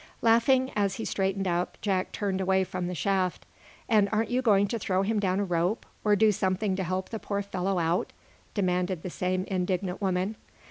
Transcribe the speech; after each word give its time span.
Laughing, 0.23 0.71
as 0.75 0.95
he 0.95 1.05
straightened 1.05 1.47
up, 1.47 1.77
Jack 1.79 2.11
turned 2.11 2.41
away 2.41 2.63
from 2.63 2.87
the 2.87 2.95
shaft 2.95 3.45
"And 3.87 4.09
aren't 4.11 4.31
you 4.31 4.41
going 4.41 4.65
to 4.69 4.79
throw 4.79 5.03
him 5.03 5.19
down 5.19 5.39
a 5.39 5.43
rope, 5.45 5.85
or 6.03 6.15
do 6.15 6.31
something 6.31 6.75
to 6.75 6.83
help 6.83 7.09
the 7.09 7.19
poor 7.19 7.43
fellow 7.43 7.77
out?" 7.77 8.11
demanded 8.55 9.03
the 9.03 9.11
same 9.11 9.43
indignant 9.43 10.01
woman. 10.01 10.37